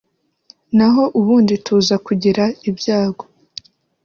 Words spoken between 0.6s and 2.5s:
naho ubundi tuza kugira